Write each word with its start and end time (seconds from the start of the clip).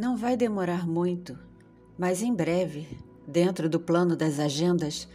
Não 0.00 0.16
vai 0.16 0.34
demorar 0.34 0.86
muito, 0.86 1.38
mas 1.98 2.22
em 2.22 2.34
breve, 2.34 2.88
dentro 3.28 3.68
do 3.68 3.78
plano 3.78 4.16
das 4.16 4.40
agendas, 4.40 5.06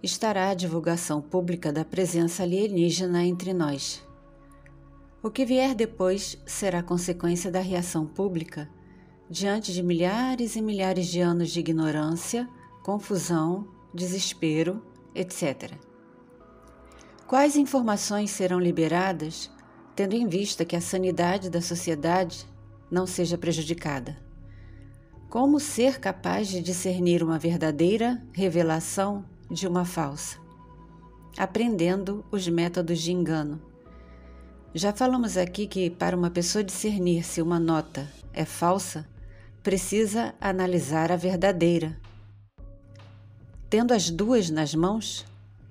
estará 0.00 0.50
a 0.50 0.54
divulgação 0.54 1.20
pública 1.20 1.72
da 1.72 1.84
presença 1.84 2.44
alienígena 2.44 3.24
entre 3.24 3.52
nós. 3.52 4.00
O 5.20 5.28
que 5.28 5.44
vier 5.44 5.74
depois 5.74 6.38
será 6.46 6.84
consequência 6.84 7.50
da 7.50 7.58
reação 7.58 8.06
pública 8.06 8.70
diante 9.28 9.72
de 9.72 9.82
milhares 9.82 10.54
e 10.54 10.62
milhares 10.62 11.08
de 11.08 11.20
anos 11.20 11.50
de 11.50 11.58
ignorância, 11.58 12.48
confusão, 12.84 13.66
desespero, 13.92 14.80
etc. 15.16 15.72
Quais 17.26 17.56
informações 17.56 18.30
serão 18.30 18.60
liberadas, 18.60 19.50
tendo 19.96 20.14
em 20.14 20.28
vista 20.28 20.64
que 20.64 20.76
a 20.76 20.80
sanidade 20.80 21.50
da 21.50 21.60
sociedade 21.60 22.46
não 22.88 23.04
seja 23.04 23.36
prejudicada? 23.36 24.27
Como 25.28 25.60
ser 25.60 26.00
capaz 26.00 26.48
de 26.48 26.60
discernir 26.60 27.22
uma 27.22 27.38
verdadeira 27.38 28.22
revelação 28.32 29.24
de 29.50 29.66
uma 29.66 29.84
falsa? 29.84 30.38
Aprendendo 31.36 32.24
os 32.30 32.48
métodos 32.48 33.00
de 33.00 33.12
engano 33.12 33.60
já 34.74 34.92
falamos 34.92 35.38
aqui 35.38 35.66
que 35.66 35.88
para 35.88 36.16
uma 36.16 36.30
pessoa 36.30 36.62
discernir 36.62 37.24
se 37.24 37.40
uma 37.40 37.58
nota 37.58 38.06
é 38.34 38.44
falsa, 38.44 39.08
precisa 39.62 40.34
analisar 40.38 41.10
a 41.10 41.16
verdadeira. 41.16 41.98
Tendo 43.70 43.92
as 43.92 44.10
duas 44.10 44.50
nas 44.50 44.74
mãos, 44.74 45.24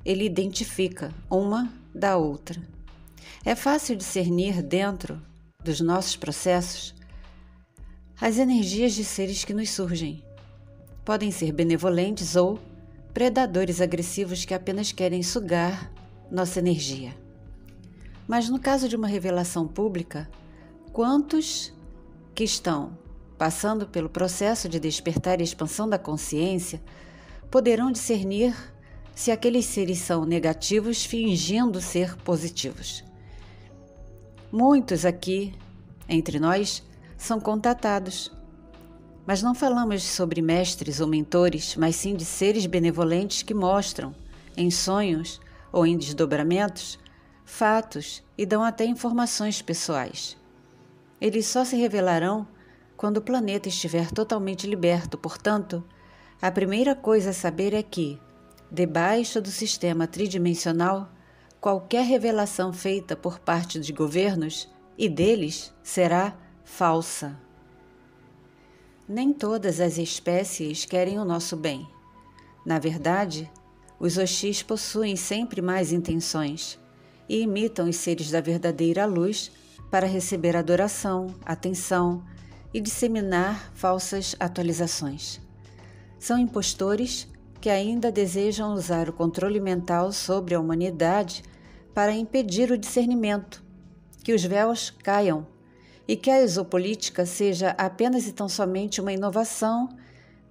ele 0.03 0.25
identifica 0.25 1.13
uma 1.29 1.71
da 1.93 2.17
outra. 2.17 2.59
É 3.45 3.55
fácil 3.55 3.95
discernir 3.95 4.63
dentro 4.63 5.21
dos 5.63 5.79
nossos 5.79 6.15
processos 6.15 6.95
as 8.19 8.39
energias 8.39 8.93
de 8.93 9.03
seres 9.03 9.43
que 9.45 9.53
nos 9.53 9.69
surgem. 9.69 10.23
Podem 11.05 11.31
ser 11.31 11.51
benevolentes 11.51 12.35
ou 12.35 12.59
predadores 13.13 13.79
agressivos 13.79 14.43
que 14.43 14.53
apenas 14.53 14.91
querem 14.91 15.21
sugar 15.21 15.91
nossa 16.31 16.59
energia. 16.59 17.15
Mas 18.27 18.49
no 18.49 18.59
caso 18.59 18.89
de 18.89 18.95
uma 18.95 19.07
revelação 19.07 19.67
pública, 19.67 20.29
quantos 20.91 21.71
que 22.33 22.43
estão 22.43 22.97
passando 23.37 23.87
pelo 23.87 24.09
processo 24.09 24.67
de 24.67 24.79
despertar 24.79 25.39
e 25.39 25.43
expansão 25.43 25.87
da 25.87 25.99
consciência 25.99 26.81
poderão 27.51 27.91
discernir 27.91 28.55
se 29.15 29.31
aqueles 29.31 29.65
seres 29.65 29.99
são 29.99 30.25
negativos 30.25 31.05
fingindo 31.05 31.79
ser 31.79 32.17
positivos? 32.17 33.03
Muitos 34.51 35.05
aqui, 35.05 35.53
entre 36.09 36.39
nós, 36.39 36.83
são 37.17 37.39
contatados. 37.39 38.31
Mas 39.25 39.43
não 39.43 39.53
falamos 39.53 40.03
sobre 40.03 40.41
mestres 40.41 41.01
ou 41.01 41.07
mentores, 41.07 41.75
mas 41.75 41.95
sim 41.95 42.15
de 42.15 42.23
seres 42.23 42.65
benevolentes 42.65 43.41
que 43.41 43.53
mostram, 43.53 44.15
em 44.55 44.71
sonhos 44.71 45.41
ou 45.71 45.85
em 45.85 45.97
desdobramentos, 45.97 46.97
fatos 47.43 48.23
e 48.37 48.45
dão 48.45 48.63
até 48.63 48.85
informações 48.85 49.61
pessoais. 49.61 50.37
Eles 51.19 51.47
só 51.47 51.65
se 51.65 51.75
revelarão 51.75 52.47
quando 52.95 53.17
o 53.17 53.21
planeta 53.21 53.67
estiver 53.67 54.11
totalmente 54.11 54.67
liberto, 54.67 55.17
portanto, 55.17 55.83
a 56.41 56.51
primeira 56.51 56.95
coisa 56.95 57.31
a 57.31 57.33
saber 57.33 57.73
é 57.73 57.83
que, 57.83 58.19
debaixo 58.71 59.41
do 59.41 59.49
sistema 59.49 60.07
tridimensional, 60.07 61.09
qualquer 61.59 62.05
revelação 62.05 62.71
feita 62.71 63.15
por 63.15 63.39
parte 63.39 63.79
de 63.79 63.91
governos 63.91 64.69
e 64.97 65.09
deles 65.09 65.73
será 65.83 66.35
falsa. 66.67 67.35
Nem 69.07 69.33
todas 69.33 69.79
as 69.79 69.97
espécies 69.97 70.85
querem 70.85 71.17
o 71.17 71.25
nosso 71.25 71.55
bem. 71.55 71.87
Na 72.63 72.77
verdade, 72.77 73.49
os 73.97 74.17
Oxis 74.17 74.61
possuem 74.61 75.15
sempre 75.15 75.61
mais 75.61 75.91
intenções 75.91 76.77
e 77.27 77.39
imitam 77.39 77.89
os 77.89 77.95
seres 77.95 78.29
da 78.29 78.41
verdadeira 78.41 79.05
luz 79.05 79.49
para 79.89 80.05
receber 80.05 80.55
adoração, 80.55 81.33
atenção 81.43 82.23
e 82.73 82.81
disseminar 82.81 83.71
falsas 83.73 84.35
atualizações. 84.37 85.39
São 86.19 86.37
impostores 86.37 87.27
que 87.61 87.69
ainda 87.69 88.11
desejam 88.11 88.73
usar 88.73 89.09
o 89.09 89.13
controle 89.13 89.59
mental 89.59 90.11
sobre 90.11 90.53
a 90.53 90.59
humanidade 90.59 91.43
para 91.93 92.11
impedir 92.11 92.69
o 92.71 92.77
discernimento, 92.77 93.63
que 94.21 94.33
os 94.33 94.43
véus 94.43 94.91
caiam 95.01 95.47
e 96.07 96.15
que 96.15 96.31
a 96.31 96.41
exopolítica 96.41 97.25
seja 97.25 97.71
apenas 97.71 98.27
e 98.27 98.31
tão 98.31 98.47
somente 98.47 99.01
uma 99.01 99.11
inovação 99.11 99.89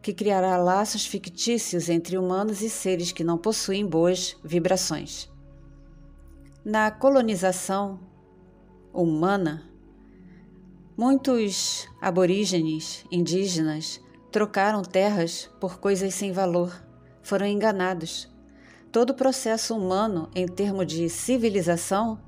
que 0.02 0.12
criará 0.12 0.56
laços 0.56 1.06
fictícios 1.06 1.88
entre 1.88 2.18
humanos 2.18 2.60
e 2.60 2.68
seres 2.68 3.10
que 3.10 3.24
não 3.24 3.38
possuem 3.38 3.86
boas 3.86 4.36
vibrações. 4.44 5.28
Na 6.64 6.90
colonização 6.90 7.98
humana, 8.92 9.62
muitos 10.96 11.88
aborígenes 12.00 13.04
indígenas 13.10 14.00
trocaram 14.30 14.82
terras 14.82 15.50
por 15.58 15.78
coisas 15.78 16.14
sem 16.14 16.32
valor, 16.32 16.84
foram 17.22 17.46
enganados. 17.46 18.28
Todo 18.92 19.10
o 19.10 19.14
processo 19.14 19.76
humano, 19.76 20.28
em 20.34 20.46
termos 20.46 20.86
de 20.86 21.08
civilização, 21.08 22.20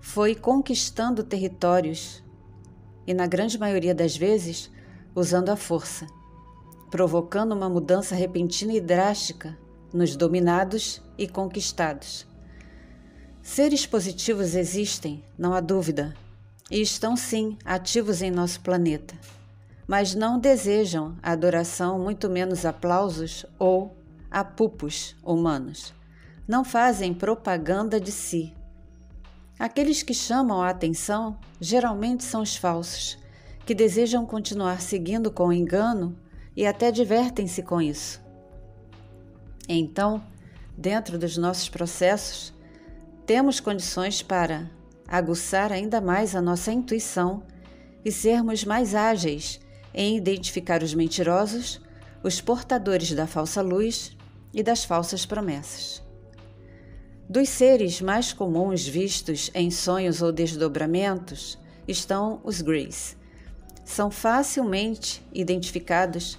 foi 0.00 0.34
conquistando 0.34 1.22
territórios 1.22 2.22
e, 3.06 3.14
na 3.14 3.26
grande 3.26 3.58
maioria 3.58 3.94
das 3.94 4.16
vezes, 4.16 4.70
usando 5.14 5.50
a 5.50 5.56
força, 5.56 6.06
provocando 6.90 7.52
uma 7.52 7.68
mudança 7.68 8.14
repentina 8.14 8.72
e 8.72 8.80
drástica 8.80 9.56
nos 9.92 10.16
dominados 10.16 11.02
e 11.18 11.26
conquistados. 11.26 12.26
Seres 13.42 13.86
positivos 13.86 14.54
existem, 14.54 15.24
não 15.38 15.54
há 15.54 15.60
dúvida, 15.60 16.14
e 16.70 16.80
estão 16.80 17.16
sim 17.16 17.56
ativos 17.64 18.22
em 18.22 18.30
nosso 18.30 18.60
planeta, 18.60 19.14
mas 19.88 20.14
não 20.14 20.38
desejam 20.38 21.16
adoração, 21.22 21.98
muito 21.98 22.28
menos 22.28 22.64
aplausos 22.64 23.44
ou 23.58 23.96
apupos 24.30 25.16
humanos. 25.24 25.92
Não 26.46 26.64
fazem 26.64 27.12
propaganda 27.12 28.00
de 28.00 28.12
si. 28.12 28.54
Aqueles 29.60 30.02
que 30.02 30.14
chamam 30.14 30.62
a 30.62 30.70
atenção 30.70 31.38
geralmente 31.60 32.24
são 32.24 32.40
os 32.40 32.56
falsos, 32.56 33.18
que 33.66 33.74
desejam 33.74 34.24
continuar 34.24 34.80
seguindo 34.80 35.30
com 35.30 35.52
engano 35.52 36.16
e 36.56 36.64
até 36.66 36.90
divertem-se 36.90 37.62
com 37.62 37.78
isso. 37.78 38.22
Então, 39.68 40.24
dentro 40.78 41.18
dos 41.18 41.36
nossos 41.36 41.68
processos, 41.68 42.54
temos 43.26 43.60
condições 43.60 44.22
para 44.22 44.70
aguçar 45.06 45.70
ainda 45.70 46.00
mais 46.00 46.34
a 46.34 46.40
nossa 46.40 46.72
intuição 46.72 47.42
e 48.02 48.10
sermos 48.10 48.64
mais 48.64 48.94
ágeis 48.94 49.60
em 49.92 50.16
identificar 50.16 50.82
os 50.82 50.94
mentirosos, 50.94 51.82
os 52.22 52.40
portadores 52.40 53.12
da 53.12 53.26
falsa 53.26 53.60
luz 53.60 54.16
e 54.54 54.62
das 54.62 54.84
falsas 54.84 55.26
promessas. 55.26 56.02
Dos 57.30 57.48
seres 57.48 58.02
mais 58.02 58.32
comuns 58.32 58.86
vistos 58.86 59.50
em 59.54 59.70
sonhos 59.70 60.20
ou 60.20 60.32
desdobramentos 60.32 61.56
estão 61.86 62.40
os 62.44 62.60
Greys. 62.60 63.16
São 63.84 64.10
facilmente 64.10 65.24
identificados 65.32 66.36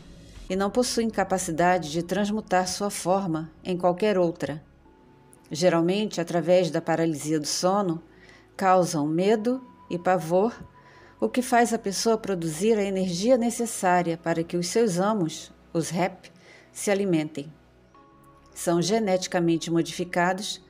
e 0.50 0.56
não 0.56 0.70
possuem 0.70 1.10
capacidade 1.10 1.90
de 1.90 2.04
transmutar 2.04 2.68
sua 2.68 2.90
forma 2.90 3.50
em 3.64 3.78
qualquer 3.78 4.18
outra 4.18 4.62
geralmente 5.52 6.22
através 6.22 6.72
da 6.72 6.82
paralisia 6.82 7.40
do 7.40 7.46
sono, 7.46 8.02
causam 8.56 9.06
medo 9.06 9.62
e 9.90 10.00
pavor, 10.00 10.56
o 11.20 11.28
que 11.28 11.42
faz 11.42 11.74
a 11.74 11.78
pessoa 11.78 12.18
produzir 12.18 12.78
a 12.80 12.84
energia 12.84 13.38
necessária 13.38 14.18
para 14.18 14.44
que 14.44 14.56
os 14.56 14.68
seus 14.68 14.98
amos, 14.98 15.52
os 15.74 15.90
REP, 15.90 16.32
se 16.72 16.90
alimentem. 16.90 17.52
São 18.56 18.82
geneticamente 18.82 19.70
modificados, 19.70 20.62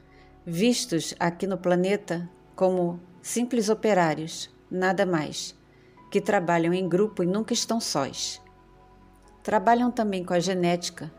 vistos 0.46 1.14
aqui 1.20 1.46
no 1.46 1.58
planeta 1.58 2.30
como 2.56 3.00
simples 3.22 3.70
operários, 3.70 4.50
nada 4.70 5.06
mais, 5.06 5.56
que 6.10 6.20
trabalham 6.20 6.74
em 6.74 6.88
grupo 6.88 7.24
e 7.24 7.28
nunca 7.28 7.54
estão 7.54 7.80
sós. 7.80 8.42
Trabalham 9.44 9.92
também 9.92 10.24
com 10.24 10.34
a 10.34 10.40
genética, 10.40 11.12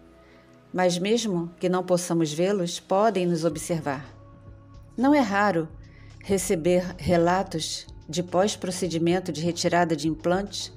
mas 0.72 0.98
mesmo 0.98 1.50
que 1.58 1.68
não 1.68 1.84
possamos 1.84 2.32
vê-los, 2.32 2.80
podem 2.80 3.26
nos 3.26 3.44
observar. 3.44 4.04
Não 4.96 5.14
é 5.14 5.20
raro 5.20 5.68
receber 6.22 6.94
relatos 6.98 7.86
de 8.08 8.22
pós-procedimento 8.22 9.32
de 9.32 9.40
retirada 9.40 9.96
de 9.96 10.08
implantes, 10.08 10.72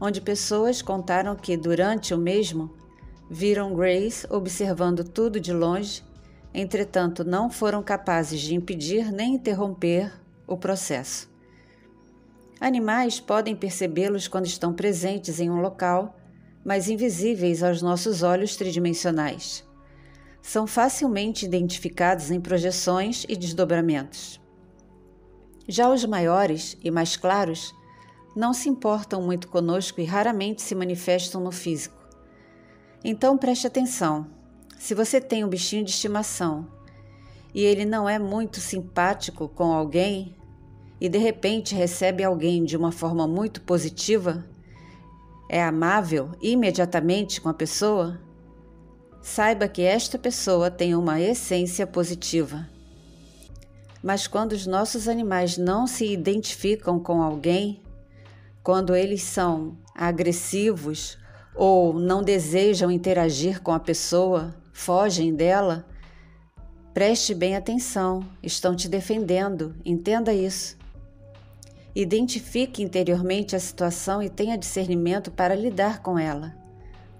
onde 0.00 0.20
pessoas 0.20 0.82
contaram 0.82 1.36
que 1.36 1.56
durante 1.56 2.14
o 2.14 2.18
mesmo 2.18 2.74
viram 3.30 3.74
Grace 3.74 4.26
observando 4.30 5.04
tudo 5.04 5.38
de 5.38 5.52
longe, 5.52 6.02
entretanto 6.54 7.24
não 7.24 7.50
foram 7.50 7.82
capazes 7.82 8.40
de 8.40 8.54
impedir 8.54 9.10
nem 9.10 9.34
interromper 9.34 10.12
o 10.46 10.56
processo. 10.56 11.30
Animais 12.60 13.18
podem 13.18 13.56
percebê-los 13.56 14.28
quando 14.28 14.46
estão 14.46 14.72
presentes 14.72 15.40
em 15.40 15.50
um 15.50 15.60
local, 15.60 16.16
mas 16.64 16.88
invisíveis 16.88 17.62
aos 17.62 17.82
nossos 17.82 18.22
olhos 18.22 18.54
tridimensionais. 18.54 19.64
São 20.40 20.66
facilmente 20.66 21.44
identificados 21.44 22.30
em 22.30 22.40
projeções 22.40 23.24
e 23.28 23.36
desdobramentos. 23.36 24.40
Já 25.66 25.88
os 25.88 26.04
maiores 26.04 26.76
e 26.82 26.90
mais 26.90 27.16
claros 27.16 27.74
não 28.34 28.52
se 28.52 28.68
importam 28.68 29.22
muito 29.22 29.48
conosco 29.48 30.00
e 30.00 30.04
raramente 30.04 30.62
se 30.62 30.74
manifestam 30.74 31.40
no 31.40 31.52
físico. 31.52 31.96
Então 33.04 33.36
preste 33.36 33.66
atenção. 33.66 34.41
Se 34.82 34.96
você 34.96 35.20
tem 35.20 35.44
um 35.44 35.48
bichinho 35.48 35.84
de 35.84 35.92
estimação 35.92 36.66
e 37.54 37.62
ele 37.62 37.84
não 37.84 38.08
é 38.08 38.18
muito 38.18 38.58
simpático 38.58 39.48
com 39.48 39.72
alguém 39.72 40.34
e 41.00 41.08
de 41.08 41.18
repente 41.18 41.72
recebe 41.72 42.24
alguém 42.24 42.64
de 42.64 42.76
uma 42.76 42.90
forma 42.90 43.24
muito 43.28 43.60
positiva, 43.60 44.44
é 45.48 45.62
amável 45.62 46.32
imediatamente 46.42 47.40
com 47.40 47.48
a 47.48 47.54
pessoa, 47.54 48.20
saiba 49.20 49.68
que 49.68 49.82
esta 49.82 50.18
pessoa 50.18 50.68
tem 50.68 50.96
uma 50.96 51.20
essência 51.20 51.86
positiva. 51.86 52.68
Mas 54.02 54.26
quando 54.26 54.50
os 54.50 54.66
nossos 54.66 55.06
animais 55.06 55.56
não 55.56 55.86
se 55.86 56.12
identificam 56.12 56.98
com 56.98 57.22
alguém, 57.22 57.80
quando 58.64 58.96
eles 58.96 59.22
são 59.22 59.78
agressivos 59.94 61.16
ou 61.54 61.92
não 61.94 62.20
desejam 62.20 62.90
interagir 62.90 63.62
com 63.62 63.70
a 63.70 63.78
pessoa, 63.78 64.60
fogem 64.72 65.34
dela, 65.34 65.86
preste 66.94 67.34
bem 67.34 67.54
atenção, 67.54 68.26
estão 68.42 68.74
te 68.74 68.88
defendendo, 68.88 69.76
entenda 69.84 70.32
isso. 70.32 70.76
Identifique 71.94 72.82
interiormente 72.82 73.54
a 73.54 73.60
situação 73.60 74.22
e 74.22 74.30
tenha 74.30 74.56
discernimento 74.56 75.30
para 75.30 75.54
lidar 75.54 76.00
com 76.00 76.18
ela. 76.18 76.56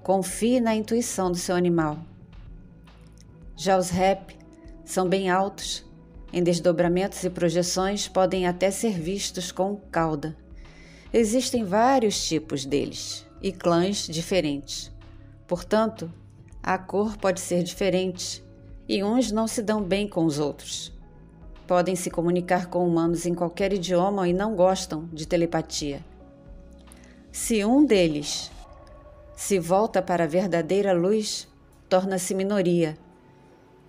Confie 0.02 0.60
na 0.60 0.74
intuição 0.74 1.30
do 1.30 1.36
seu 1.36 1.54
animal. 1.54 1.98
Já 3.54 3.76
os 3.76 3.90
rap 3.90 4.36
são 4.84 5.08
bem 5.08 5.30
altos, 5.30 5.84
em 6.32 6.42
desdobramentos 6.42 7.22
e 7.22 7.30
projeções 7.30 8.08
podem 8.08 8.46
até 8.46 8.70
ser 8.70 8.98
vistos 8.98 9.52
com 9.52 9.76
cauda. 9.76 10.34
Existem 11.12 11.62
vários 11.62 12.26
tipos 12.26 12.64
deles 12.64 13.26
e 13.42 13.52
clãs 13.52 14.06
diferentes. 14.06 14.90
Portanto, 15.46 16.10
a 16.62 16.78
cor 16.78 17.16
pode 17.16 17.40
ser 17.40 17.62
diferente 17.64 18.44
e 18.88 19.02
uns 19.02 19.32
não 19.32 19.48
se 19.48 19.62
dão 19.62 19.82
bem 19.82 20.06
com 20.06 20.24
os 20.24 20.38
outros. 20.38 20.92
Podem 21.66 21.96
se 21.96 22.10
comunicar 22.10 22.66
com 22.66 22.86
humanos 22.86 23.26
em 23.26 23.34
qualquer 23.34 23.72
idioma 23.72 24.28
e 24.28 24.32
não 24.32 24.54
gostam 24.54 25.08
de 25.12 25.26
telepatia. 25.26 26.04
Se 27.32 27.64
um 27.64 27.84
deles 27.84 28.50
se 29.34 29.58
volta 29.58 30.00
para 30.00 30.24
a 30.24 30.26
verdadeira 30.26 30.92
luz, 30.92 31.48
torna-se 31.88 32.34
minoria, 32.34 32.96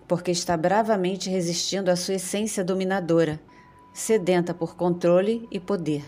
porque 0.08 0.32
está 0.32 0.58
bravamente 0.58 1.30
resistindo 1.30 1.90
à 1.90 1.96
sua 1.96 2.16
essência 2.16 2.64
dominadora, 2.64 3.40
sedenta 3.94 4.54
por 4.54 4.76
controle 4.76 5.48
e 5.52 5.60
poder. 5.60 6.04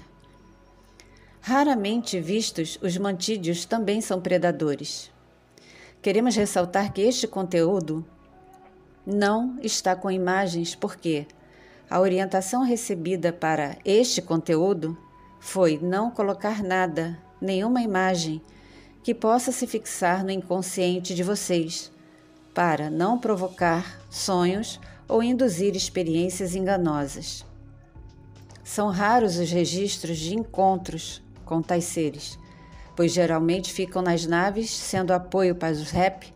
Raramente 1.42 2.20
vistos, 2.20 2.80
os 2.82 2.98
mantídeos 2.98 3.66
também 3.66 4.02
são 4.02 4.20
predadores. 4.20 5.12
Queremos 6.06 6.36
ressaltar 6.36 6.94
que 6.94 7.02
este 7.02 7.26
conteúdo 7.26 8.06
não 9.04 9.58
está 9.64 9.96
com 9.96 10.12
imagens 10.12 10.76
porque 10.76 11.26
a 11.90 12.00
orientação 12.00 12.62
recebida 12.62 13.34
para 13.34 13.80
este 13.84 14.22
conteúdo 14.22 14.96
foi 15.40 15.80
não 15.82 16.12
colocar 16.12 16.62
nada, 16.62 17.18
nenhuma 17.42 17.82
imagem 17.82 18.40
que 19.02 19.16
possa 19.16 19.52
se 19.52 19.66
fixar 19.66 20.24
no 20.24 20.30
inconsciente 20.30 21.16
de 21.16 21.24
vocês, 21.24 21.92
para 22.54 22.92
não 22.92 23.18
provocar 23.18 24.00
sonhos 24.08 24.80
ou 25.08 25.24
induzir 25.24 25.76
experiências 25.76 26.54
enganosas. 26.54 27.44
São 28.64 28.92
raros 28.92 29.40
os 29.40 29.50
registros 29.50 30.20
de 30.20 30.36
encontros 30.36 31.20
com 31.44 31.64
tais 31.64 31.86
seres, 31.86 32.38
pois 32.96 33.12
geralmente 33.12 33.74
ficam 33.74 34.02
nas 34.02 34.26
naves 34.26 34.70
sendo 34.70 35.12
apoio 35.12 35.56
para 35.56 35.74
os 35.74 35.92
rap, 35.92 36.34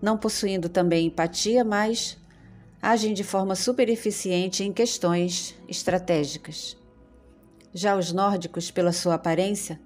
não 0.00 0.16
possuindo 0.16 0.68
também 0.68 1.06
empatia, 1.06 1.64
mas 1.64 2.16
agem 2.80 3.12
de 3.12 3.24
forma 3.24 3.54
super 3.54 3.88
eficiente 3.88 4.62
em 4.62 4.72
questões 4.72 5.54
estratégicas. 5.68 6.76
Já 7.74 7.96
os 7.96 8.12
nórdicos, 8.12 8.70
pela 8.70 8.92
sua 8.92 9.14
aparência, 9.14 9.80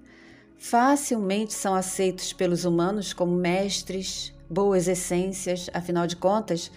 facilmente 0.57 1.53
são 1.53 1.73
aceitos 1.73 2.31
pelos 2.31 2.63
humanos 2.65 3.13
como 3.13 3.35
mestres, 3.35 4.33
boas 4.49 4.87
essências, 4.87 5.69
afinal 5.73 6.05
de 6.05 6.15
contas, 6.15 6.71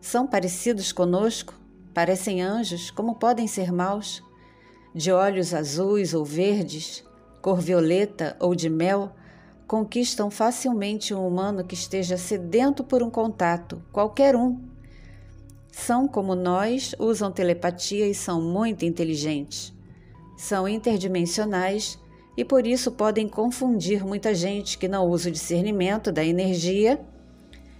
são 0.00 0.26
parecidos 0.26 0.92
conosco, 0.92 1.54
parecem 1.92 2.42
anjos, 2.42 2.90
como 2.90 3.14
podem 3.14 3.46
ser 3.46 3.72
maus? 3.72 4.22
De 4.94 5.10
olhos 5.10 5.52
azuis 5.52 6.14
ou 6.14 6.24
verdes, 6.24 7.02
cor 7.44 7.60
violeta 7.60 8.34
ou 8.40 8.54
de 8.54 8.70
mel, 8.70 9.12
conquistam 9.66 10.30
facilmente 10.30 11.12
um 11.12 11.28
humano 11.28 11.62
que 11.62 11.74
esteja 11.74 12.16
sedento 12.16 12.82
por 12.82 13.02
um 13.02 13.10
contato, 13.10 13.82
qualquer 13.92 14.34
um. 14.34 14.62
São 15.70 16.08
como 16.08 16.34
nós, 16.34 16.94
usam 16.98 17.30
telepatia 17.30 18.08
e 18.08 18.14
são 18.14 18.40
muito 18.40 18.86
inteligentes. 18.86 19.74
São 20.38 20.66
interdimensionais 20.66 21.98
e 22.34 22.46
por 22.46 22.66
isso 22.66 22.90
podem 22.90 23.28
confundir 23.28 24.02
muita 24.06 24.34
gente 24.34 24.78
que 24.78 24.88
não 24.88 25.06
usa 25.06 25.28
o 25.28 25.32
discernimento 25.32 26.10
da 26.10 26.24
energia 26.24 26.98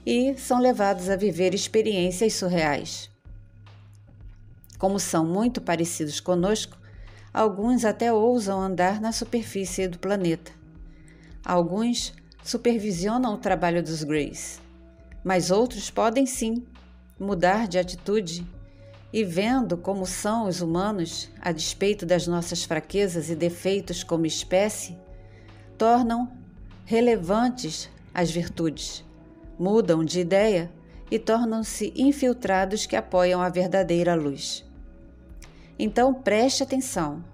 e 0.04 0.34
são 0.36 0.60
levados 0.60 1.08
a 1.08 1.16
viver 1.16 1.54
experiências 1.54 2.34
surreais. 2.34 3.10
Como 4.78 5.00
são 5.00 5.24
muito 5.24 5.62
parecidos 5.62 6.20
conosco, 6.20 6.83
Alguns 7.34 7.84
até 7.84 8.12
ousam 8.12 8.60
andar 8.60 9.00
na 9.00 9.10
superfície 9.10 9.88
do 9.88 9.98
planeta. 9.98 10.52
Alguns 11.44 12.14
supervisionam 12.44 13.34
o 13.34 13.38
trabalho 13.38 13.82
dos 13.82 14.04
Greys, 14.04 14.60
mas 15.24 15.50
outros 15.50 15.90
podem 15.90 16.26
sim 16.26 16.64
mudar 17.18 17.66
de 17.66 17.76
atitude 17.76 18.46
e, 19.12 19.24
vendo 19.24 19.76
como 19.76 20.06
são 20.06 20.46
os 20.46 20.60
humanos, 20.60 21.28
a 21.40 21.50
despeito 21.50 22.06
das 22.06 22.28
nossas 22.28 22.62
fraquezas 22.62 23.28
e 23.28 23.34
defeitos 23.34 24.04
como 24.04 24.26
espécie, 24.26 24.96
tornam 25.76 26.30
relevantes 26.84 27.90
as 28.14 28.30
virtudes, 28.30 29.04
mudam 29.58 30.04
de 30.04 30.20
ideia 30.20 30.70
e 31.10 31.18
tornam-se 31.18 31.92
infiltrados 31.96 32.86
que 32.86 32.94
apoiam 32.94 33.42
a 33.42 33.48
verdadeira 33.48 34.14
luz. 34.14 34.64
Então 35.78 36.14
preste 36.14 36.62
atenção. 36.62 37.24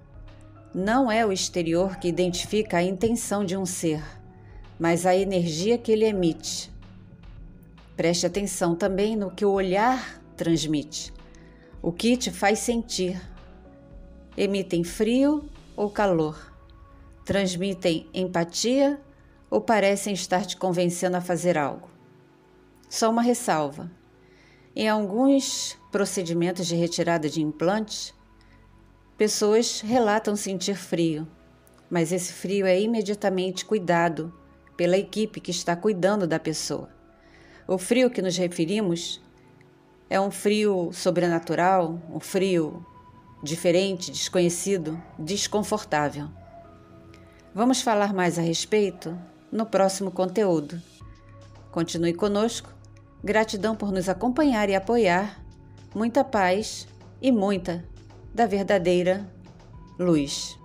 Não 0.75 1.11
é 1.11 1.27
o 1.27 1.33
exterior 1.33 1.97
que 1.97 2.09
identifica 2.09 2.79
a 2.79 2.83
intenção 2.83 3.45
de 3.45 3.57
um 3.57 3.67
ser, 3.67 4.03
mas 4.79 5.05
a 5.05 5.15
energia 5.15 5.77
que 5.77 5.93
ele 5.93 6.05
emite. 6.05 6.73
Preste 7.97 8.25
atenção 8.25 8.75
também 8.75 9.17
no 9.17 9.31
que 9.31 9.45
o 9.45 9.51
olhar 9.51 10.23
transmite, 10.37 11.13
o 11.83 11.93
que 11.93 12.17
te 12.17 12.31
faz 12.31 12.61
sentir. 12.61 13.21
Emitem 14.37 14.85
frio 14.85 15.51
ou 15.77 15.91
calor, 15.91 16.55
transmitem 17.25 18.09
empatia 18.15 18.99
ou 19.51 19.61
parecem 19.61 20.15
estar 20.15 20.47
te 20.47 20.57
convencendo 20.57 21.17
a 21.17 21.21
fazer 21.21 21.59
algo. 21.59 21.91
Só 22.89 23.11
uma 23.11 23.23
ressalva: 23.23 23.91
em 24.75 24.89
alguns 24.89 25.77
procedimentos 25.91 26.67
de 26.67 26.77
retirada 26.77 27.29
de 27.29 27.43
implantes, 27.43 28.15
Pessoas 29.21 29.83
relatam 29.83 30.35
sentir 30.35 30.75
frio, 30.75 31.29
mas 31.91 32.11
esse 32.11 32.33
frio 32.33 32.65
é 32.65 32.81
imediatamente 32.81 33.67
cuidado 33.67 34.33
pela 34.79 34.97
equipe 34.97 35.43
que 35.43 35.51
está 35.51 35.77
cuidando 35.77 36.27
da 36.27 36.39
pessoa. 36.39 36.89
O 37.69 37.77
frio 37.77 38.09
que 38.09 38.23
nos 38.23 38.39
referimos 38.39 39.21
é 40.09 40.19
um 40.19 40.31
frio 40.31 40.91
sobrenatural, 40.95 42.01
um 42.11 42.19
frio 42.19 42.83
diferente, 43.43 44.11
desconhecido, 44.11 44.99
desconfortável. 45.19 46.31
Vamos 47.55 47.83
falar 47.83 48.15
mais 48.15 48.39
a 48.39 48.43
respeito 48.43 49.19
no 49.53 49.67
próximo 49.67 50.11
conteúdo. 50.11 50.81
Continue 51.71 52.15
conosco. 52.15 52.73
Gratidão 53.23 53.77
por 53.77 53.93
nos 53.93 54.09
acompanhar 54.09 54.71
e 54.71 54.75
apoiar. 54.75 55.45
Muita 55.95 56.25
paz 56.25 56.89
e 57.21 57.31
muita 57.31 57.90
da 58.35 58.47
verdadeira 58.47 59.27
luz. 59.99 60.60